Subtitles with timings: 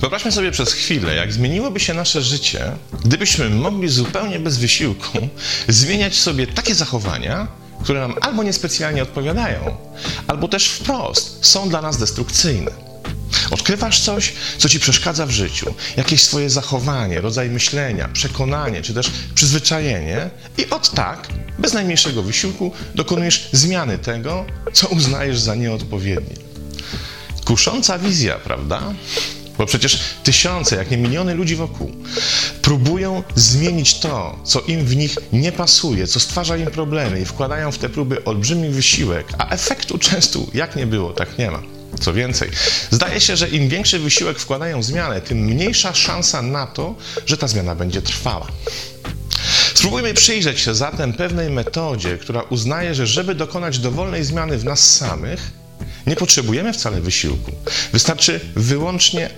[0.00, 2.72] Wyobraźmy sobie przez chwilę, jak zmieniłoby się nasze życie,
[3.04, 5.18] gdybyśmy mogli zupełnie bez wysiłku
[5.68, 7.46] zmieniać sobie takie zachowania,
[7.82, 9.76] które nam albo niespecjalnie odpowiadają,
[10.26, 12.89] albo też wprost są dla nas destrukcyjne.
[13.50, 19.10] Odkrywasz coś, co ci przeszkadza w życiu, jakieś swoje zachowanie, rodzaj myślenia, przekonanie czy też
[19.34, 26.36] przyzwyczajenie, i od tak, bez najmniejszego wysiłku, dokonujesz zmiany tego, co uznajesz za nieodpowiednie.
[27.44, 28.94] Kusząca wizja, prawda?
[29.58, 31.92] Bo przecież tysiące, jak nie miliony ludzi wokół
[32.62, 37.72] próbują zmienić to, co im w nich nie pasuje, co stwarza im problemy i wkładają
[37.72, 41.79] w te próby olbrzymi wysiłek, a efektu często jak nie było, tak nie ma.
[42.00, 42.50] Co więcej,
[42.90, 46.94] zdaje się, że im większy wysiłek wkładają w zmianę, tym mniejsza szansa na to,
[47.26, 48.46] że ta zmiana będzie trwała.
[49.74, 54.96] Spróbujmy przyjrzeć się zatem pewnej metodzie, która uznaje, że żeby dokonać dowolnej zmiany w nas
[54.96, 55.50] samych,
[56.06, 57.52] nie potrzebujemy wcale wysiłku.
[57.92, 59.30] Wystarczy wyłącznie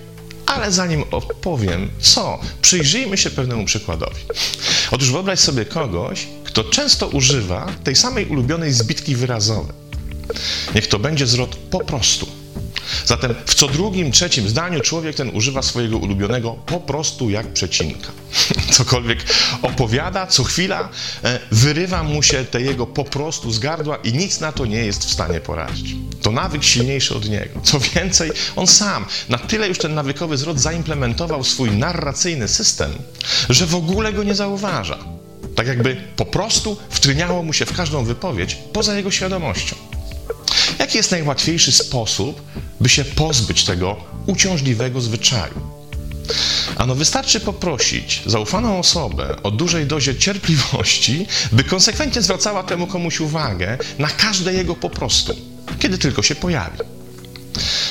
[0.45, 4.21] ale zanim opowiem co, przyjrzyjmy się pewnemu przykładowi.
[4.91, 9.75] Otóż wyobraź sobie kogoś, kto często używa tej samej ulubionej zbitki wyrazowej.
[10.75, 12.42] Niech to będzie zwrot po prostu.
[13.05, 18.11] Zatem w co drugim, trzecim zdaniu człowiek ten używa swojego ulubionego po prostu jak przecinka.
[18.77, 19.25] Cokolwiek
[19.61, 20.89] opowiada, co chwila
[21.23, 24.85] e, wyrywa mu się te jego po prostu z gardła i nic na to nie
[24.85, 25.95] jest w stanie poradzić.
[26.21, 27.61] To nawyk silniejszy od niego.
[27.63, 32.91] Co więcej, on sam na tyle już ten nawykowy zwrot zaimplementował swój narracyjny system,
[33.49, 34.97] że w ogóle go nie zauważa.
[35.55, 39.75] Tak jakby po prostu wtryniało mu się w każdą wypowiedź poza jego świadomością.
[40.83, 42.41] Jaki jest najłatwiejszy sposób,
[42.79, 43.95] by się pozbyć tego
[44.25, 45.53] uciążliwego zwyczaju?
[46.77, 53.77] Ano wystarczy poprosić zaufaną osobę o dużej dozie cierpliwości, by konsekwentnie zwracała temu komuś uwagę
[53.99, 55.35] na każde jego po prostu,
[55.79, 56.77] kiedy tylko się pojawi.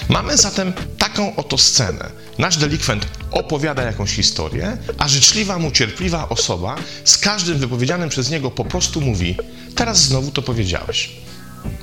[0.08, 2.11] Mamy zatem taką oto scenę.
[2.38, 8.50] Nasz delikwent opowiada jakąś historię, a życzliwa mu cierpliwa osoba z każdym wypowiedzianym przez niego
[8.50, 9.36] po prostu mówi:
[9.74, 11.22] Teraz znowu to powiedziałeś.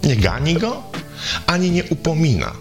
[0.03, 0.83] Nie gani go,
[1.45, 2.53] ani nie upomina.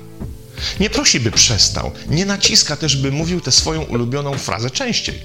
[0.81, 5.21] Nie prosi, by przestał, nie naciska też, by mówił tę swoją ulubioną frazę częściej.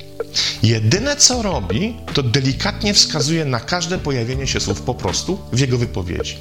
[0.64, 5.78] Jedyne co robi, to delikatnie wskazuje na każde pojawienie się słów po prostu w jego
[5.78, 6.38] wypowiedzi.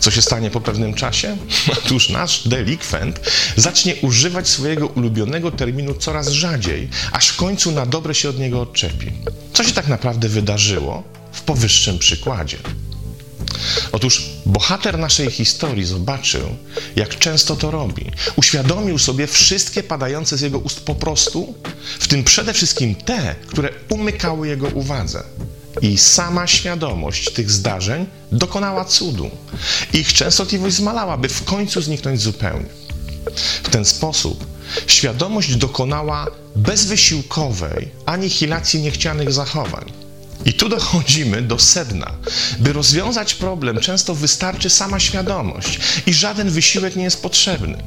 [0.00, 1.36] Co się stanie po pewnym czasie?
[1.78, 3.20] Otóż nasz delikwent
[3.56, 8.60] zacznie używać swojego ulubionego terminu coraz rzadziej, aż w końcu na dobre się od niego
[8.60, 9.12] odczepi.
[9.52, 11.02] Co się tak naprawdę wydarzyło
[11.32, 12.58] w powyższym przykładzie?
[13.92, 16.56] Otóż bohater naszej historii zobaczył,
[16.96, 18.10] jak często to robi.
[18.36, 21.54] Uświadomił sobie wszystkie padające z jego ust po prostu,
[21.98, 25.22] w tym przede wszystkim te, które umykały jego uwadze.
[25.82, 29.30] I sama świadomość tych zdarzeń dokonała cudu.
[29.92, 32.68] Ich częstotliwość zmalała, by w końcu zniknąć zupełnie.
[33.62, 34.46] W ten sposób
[34.86, 39.92] świadomość dokonała bezwysiłkowej anihilacji niechcianych zachowań.
[40.44, 42.10] I tu dochodzimy do sedna.
[42.58, 47.82] By rozwiązać problem, często wystarczy sama świadomość i żaden wysiłek nie jest potrzebny.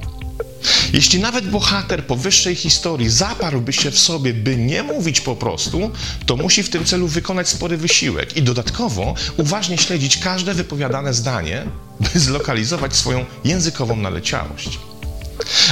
[0.93, 5.91] Jeśli nawet bohater powyższej historii zaparłby się w sobie, by nie mówić po prostu,
[6.25, 11.65] to musi w tym celu wykonać spory wysiłek i dodatkowo uważnie śledzić każde wypowiadane zdanie,
[11.99, 14.79] by zlokalizować swoją językową naleciałość.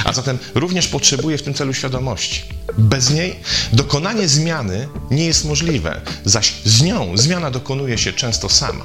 [0.04, 2.42] A zatem również potrzebuje w tym celu świadomości.
[2.78, 3.40] Bez niej
[3.72, 8.84] dokonanie zmiany nie jest możliwe, zaś z nią zmiana dokonuje się często sama.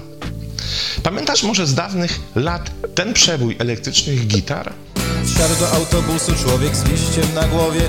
[1.04, 4.74] Pamiętasz może z dawnych lat ten przebój elektrycznych gitar?
[5.26, 7.82] Wsiadł do autobusu człowiek z liściem na głowie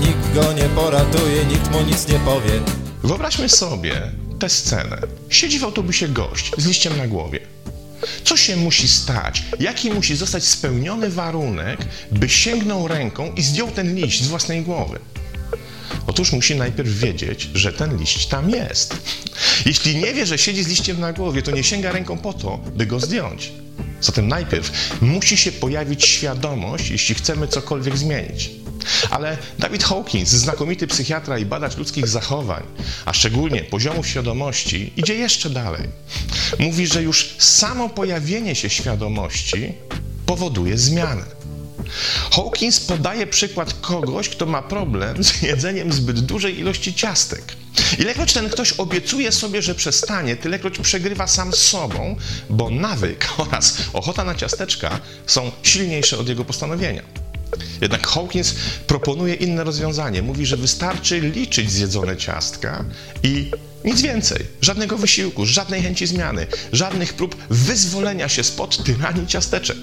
[0.00, 2.60] Nikt go nie poratuje, nikt mu nic nie powie
[3.04, 4.98] Wyobraźmy sobie tę scenę.
[5.28, 7.55] Siedzi w autobusie gość z liściem na głowie.
[8.24, 9.42] Co się musi stać?
[9.60, 11.78] Jaki musi zostać spełniony warunek,
[12.12, 14.98] by sięgnął ręką i zdjął ten liść z własnej głowy?
[16.06, 18.96] Otóż musi najpierw wiedzieć, że ten liść tam jest.
[19.66, 22.58] Jeśli nie wie, że siedzi z liściem na głowie, to nie sięga ręką po to,
[22.58, 23.52] by go zdjąć.
[24.00, 28.50] Zatem najpierw musi się pojawić świadomość, jeśli chcemy cokolwiek zmienić.
[29.10, 32.62] Ale David Hawkins, znakomity psychiatra i badacz ludzkich zachowań,
[33.04, 35.88] a szczególnie poziomu świadomości, idzie jeszcze dalej.
[36.58, 39.72] Mówi, że już samo pojawienie się świadomości
[40.26, 41.22] powoduje zmianę.
[42.32, 47.42] Hawkins podaje przykład kogoś, kto ma problem z jedzeniem zbyt dużej ilości ciastek.
[47.98, 52.16] Ilekroć ten ktoś obiecuje sobie, że przestanie, tylekroć przegrywa sam z sobą,
[52.50, 57.02] bo nawyk oraz ochota na ciasteczka są silniejsze od jego postanowienia.
[57.80, 58.54] Jednak Hawkins
[58.86, 60.22] proponuje inne rozwiązanie.
[60.22, 62.84] Mówi, że wystarczy liczyć zjedzone ciastka
[63.22, 63.50] i
[63.86, 64.46] Nic więcej.
[64.60, 69.76] Żadnego wysiłku, żadnej chęci zmiany, żadnych prób wyzwolenia się spod tyranii ciasteczek.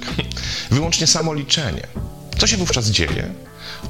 [0.71, 1.87] Wyłącznie samoliczenie.
[2.37, 3.33] Co się wówczas dzieje?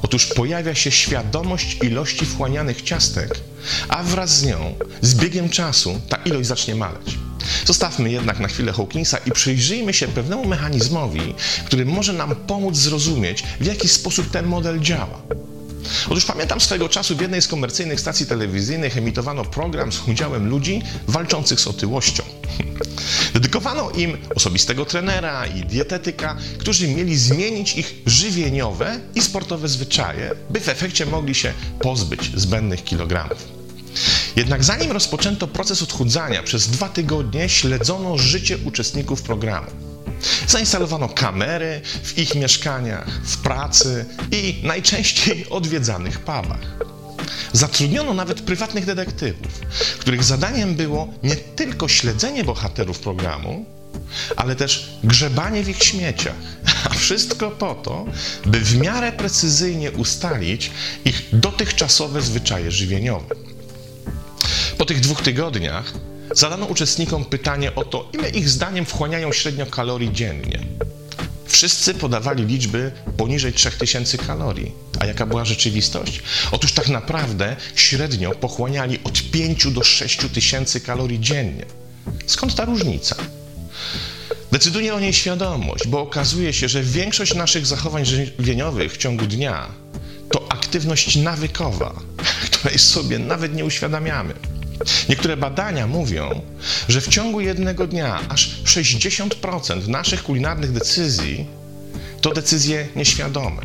[0.02, 3.40] Otóż pojawia się świadomość ilości wchłanianych ciastek,
[3.88, 7.18] a wraz z nią, z biegiem czasu, ta ilość zacznie maleć.
[7.64, 11.34] Zostawmy jednak na chwilę Hawkinsa i przyjrzyjmy się pewnemu mechanizmowi,
[11.66, 15.20] który może nam pomóc zrozumieć, w jaki sposób ten model działa.
[16.06, 20.82] Otóż pamiętam swego czasu w jednej z komercyjnych stacji telewizyjnych emitowano program z udziałem ludzi
[21.08, 22.22] walczących z otyłością.
[23.34, 30.60] Dedykowano im osobistego trenera i dietetyka, którzy mieli zmienić ich żywieniowe i sportowe zwyczaje, by
[30.60, 33.63] w efekcie mogli się pozbyć zbędnych kilogramów.
[34.36, 39.70] Jednak zanim rozpoczęto proces odchudzania, przez dwa tygodnie śledzono życie uczestników programu.
[40.48, 46.60] Zainstalowano kamery w ich mieszkaniach, w pracy i najczęściej odwiedzanych pubach.
[47.52, 49.60] Zatrudniono nawet prywatnych detektywów,
[49.98, 53.64] których zadaniem było nie tylko śledzenie bohaterów programu,
[54.36, 56.34] ale też grzebanie w ich śmieciach.
[56.90, 58.06] A wszystko po to,
[58.46, 60.70] by w miarę precyzyjnie ustalić
[61.04, 63.34] ich dotychczasowe zwyczaje żywieniowe.
[64.78, 65.92] Po tych dwóch tygodniach
[66.34, 70.58] zadano uczestnikom pytanie o to, ile ich zdaniem wchłaniają średnio kalorii dziennie.
[71.46, 74.72] Wszyscy podawali liczby poniżej 3000 kalorii.
[75.00, 76.22] A jaka była rzeczywistość?
[76.52, 81.64] Otóż tak naprawdę średnio pochłaniali od 5 do 6 tysięcy kalorii dziennie.
[82.26, 83.16] Skąd ta różnica?
[84.52, 89.68] Decyduje o niej świadomość, bo okazuje się, że większość naszych zachowań żywieniowych w ciągu dnia
[90.30, 91.94] to aktywność nawykowa,
[92.50, 94.34] której sobie nawet nie uświadamiamy.
[95.08, 96.40] Niektóre badania mówią,
[96.88, 101.46] że w ciągu jednego dnia aż 60% naszych kulinarnych decyzji
[102.20, 103.62] to decyzje nieświadome.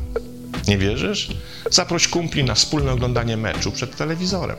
[0.67, 1.27] Nie wierzysz?
[1.71, 4.57] Zaproś kumpli na wspólne oglądanie meczu przed telewizorem.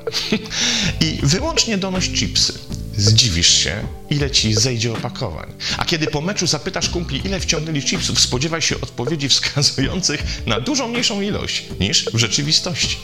[1.07, 2.59] I wyłącznie donoś chipsy.
[2.97, 5.53] Zdziwisz się, ile ci zejdzie opakowań.
[5.79, 10.89] A kiedy po meczu zapytasz kumpli, ile wciągnęli chipsów, spodziewaj się odpowiedzi wskazujących na dużo
[10.89, 12.97] mniejszą ilość niż w rzeczywistości.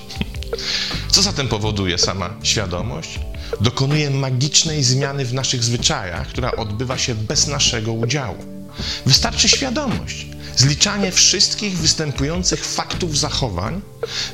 [1.13, 3.19] Co zatem powoduje sama świadomość?
[3.61, 8.37] Dokonuje magicznej zmiany w naszych zwyczajach, która odbywa się bez naszego udziału.
[9.07, 10.27] Wystarczy świadomość,
[10.57, 13.81] zliczanie wszystkich występujących faktów zachowań,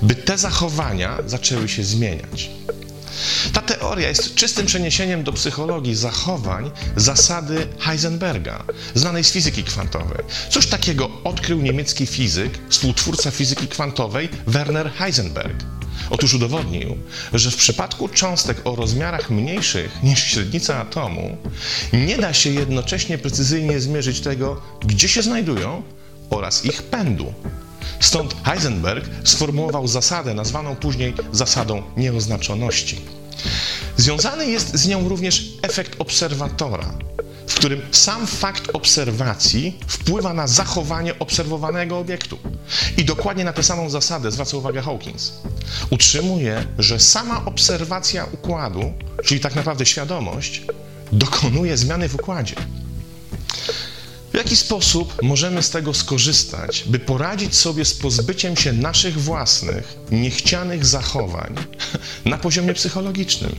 [0.02, 2.50] by te zachowania zaczęły się zmieniać.
[3.52, 10.24] Ta teoria jest czystym przeniesieniem do psychologii zachowań zasady Heisenberga, znanej z fizyki kwantowej.
[10.50, 15.64] Cóż takiego odkrył niemiecki fizyk, współtwórca fizyki kwantowej Werner Heisenberg?
[16.10, 16.96] Otóż udowodnił,
[17.32, 21.36] że w przypadku cząstek o rozmiarach mniejszych niż średnica atomu
[21.92, 25.82] nie da się jednocześnie precyzyjnie zmierzyć tego, gdzie się znajdują
[26.30, 27.32] oraz ich pędu.
[28.00, 33.00] Stąd Heisenberg sformułował zasadę nazwaną później zasadą nieoznaczoności.
[33.96, 36.94] Związany jest z nią również efekt obserwatora,
[37.52, 42.38] w którym sam fakt obserwacji wpływa na zachowanie obserwowanego obiektu.
[42.96, 45.32] I dokładnie na tę samą zasadę zwraca uwagę Hawkins.
[45.90, 48.92] Utrzymuje, że sama obserwacja układu,
[49.24, 50.62] czyli tak naprawdę świadomość,
[51.12, 52.56] dokonuje zmiany w układzie.
[54.32, 59.96] W jaki sposób możemy z tego skorzystać, by poradzić sobie z pozbyciem się naszych własnych,
[60.10, 61.54] niechcianych zachowań
[62.24, 63.56] na poziomie psychologicznym?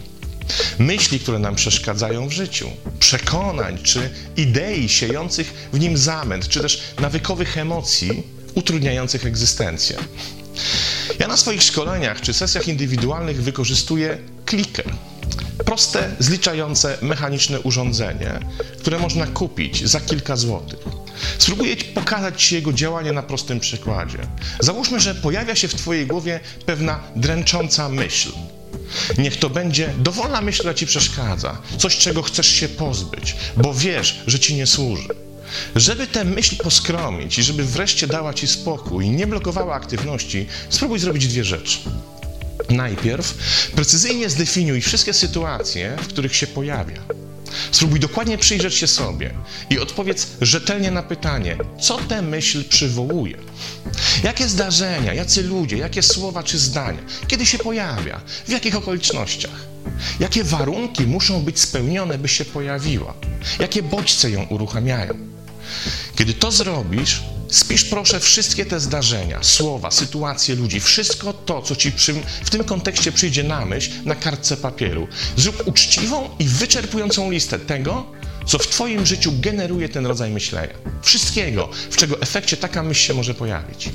[0.79, 2.69] Myśli, które nam przeszkadzają w życiu,
[2.99, 8.23] przekonań czy idei siejących w nim zamęt, czy też nawykowych emocji
[8.55, 9.97] utrudniających egzystencję.
[11.19, 14.17] Ja na swoich szkoleniach czy sesjach indywidualnych wykorzystuję
[14.49, 14.85] clicker.
[15.65, 18.39] Proste, zliczające, mechaniczne urządzenie,
[18.79, 20.79] które można kupić za kilka złotych.
[21.37, 24.17] Spróbuję pokazać Ci jego działanie na prostym przykładzie.
[24.59, 28.31] Załóżmy, że pojawia się w Twojej głowie pewna dręcząca myśl.
[29.17, 34.21] Niech to będzie dowolna myśl, która Ci przeszkadza, coś, czego chcesz się pozbyć, bo wiesz,
[34.27, 35.07] że Ci nie służy.
[35.75, 40.99] Żeby tę myśl poskromić i żeby wreszcie dała Ci spokój i nie blokowała aktywności, spróbuj
[40.99, 41.77] zrobić dwie rzeczy.
[42.69, 43.33] Najpierw
[43.75, 47.22] precyzyjnie zdefiniuj wszystkie sytuacje, w których się pojawia.
[47.71, 49.33] Spróbuj dokładnie przyjrzeć się sobie
[49.69, 53.37] i odpowiedz rzetelnie na pytanie, co tę myśl przywołuje.
[54.23, 59.73] Jakie zdarzenia, jacy ludzie, jakie słowa czy zdania, kiedy się pojawia, w jakich okolicznościach.
[60.19, 63.13] Jakie warunki muszą być spełnione, by się pojawiła?
[63.59, 65.13] Jakie bodźce ją uruchamiają?
[66.15, 67.21] Kiedy to zrobisz,
[67.53, 72.63] spisz proszę wszystkie te zdarzenia, słowa, sytuacje ludzi, wszystko to, co ci przy, w tym
[72.63, 75.07] kontekście przyjdzie na myśl, na kartce papieru.
[75.37, 78.05] Zrób uczciwą i wyczerpującą listę tego,
[78.45, 80.73] co w Twoim życiu generuje ten rodzaj myślenia.
[81.01, 83.89] Wszystkiego, w czego efekcie taka myśl się może pojawić.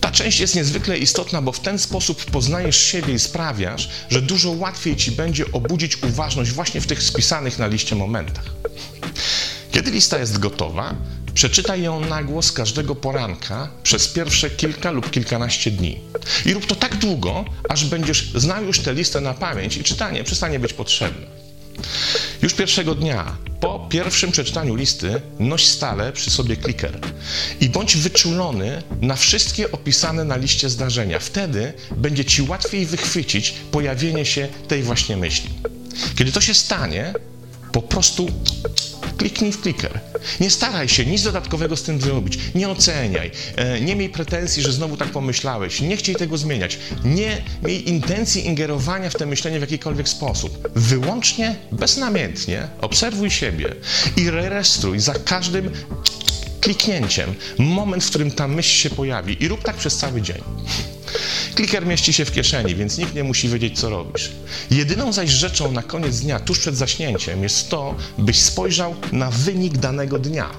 [0.00, 4.50] Ta część jest niezwykle istotna, bo w ten sposób poznajesz siebie i sprawiasz, że dużo
[4.50, 8.44] łatwiej ci będzie obudzić uważność właśnie w tych spisanych na liście momentach.
[9.72, 10.94] Kiedy lista jest gotowa,
[11.38, 16.00] przeczytaj ją na głos każdego poranka przez pierwsze kilka lub kilkanaście dni.
[16.46, 20.24] I rób to tak długo, aż będziesz znał już tę listę na pamięć i czytanie
[20.24, 21.26] przestanie być potrzebne.
[22.42, 26.98] Już pierwszego dnia, po pierwszym przeczytaniu listy, noś stale przy sobie kliker
[27.60, 31.18] i bądź wyczulony na wszystkie opisane na liście zdarzenia.
[31.18, 35.50] Wtedy będzie ci łatwiej wychwycić pojawienie się tej właśnie myśli.
[36.16, 37.14] Kiedy to się stanie,
[37.72, 38.28] po prostu
[39.18, 40.00] kliknij w kliker.
[40.40, 42.38] Nie staraj się nic dodatkowego z tym zrobić.
[42.54, 43.30] Nie oceniaj.
[43.56, 45.80] E, Nie miej pretensji, że znowu tak pomyślałeś.
[45.80, 46.78] Nie chciej tego zmieniać.
[47.04, 50.68] Nie miej intencji ingerowania w te myślenie w jakikolwiek sposób.
[50.74, 53.74] Wyłącznie, beznamiętnie obserwuj siebie
[54.16, 55.70] i rejestruj za każdym
[56.60, 60.42] kliknięciem moment, w którym ta myśl się pojawi i rób tak przez cały dzień.
[61.58, 64.30] Kliker mieści się w kieszeni, więc nikt nie musi wiedzieć, co robisz.
[64.70, 69.78] Jedyną zaś rzeczą na koniec dnia, tuż przed zaśnięciem, jest to, byś spojrzał na wynik
[69.78, 70.50] danego dnia.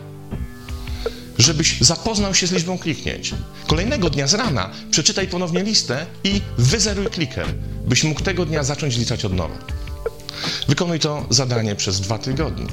[1.38, 3.34] Żebyś zapoznał się z liczbą kliknięć.
[3.68, 7.48] Kolejnego dnia z rana przeczytaj ponownie listę i wyzeruj kliker,
[7.86, 9.79] byś mógł tego dnia zacząć liczać od nowa.
[10.68, 12.68] Wykonuj to zadanie przez dwa tygodnie.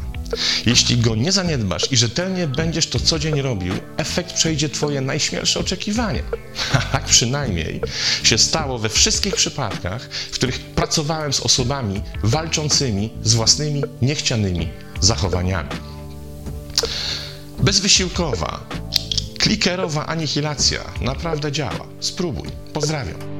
[0.67, 5.61] Jeśli go nie zaniedbasz i rzetelnie będziesz to co dzień robił, efekt przejdzie Twoje najśmielsze
[5.61, 6.23] oczekiwania.
[6.93, 7.81] Tak przynajmniej
[8.23, 14.69] się stało we wszystkich przypadkach, w których pracowałem z osobami walczącymi z własnymi niechcianymi
[15.01, 15.71] zachowaniami.
[17.59, 18.67] Bezwysiłkowa,
[19.39, 21.87] klikerowa anihilacja naprawdę działa.
[22.01, 22.49] Spróbuj.
[22.73, 23.36] Pozdrawiam.